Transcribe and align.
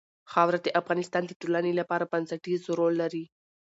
خاوره 0.31 0.59
د 0.63 0.67
افغانستان 0.81 1.23
د 1.25 1.31
ټولنې 1.41 1.71
لپاره 1.79 2.09
بنسټيز 2.11 2.61
رول 2.77 2.93
لري. 3.01 3.25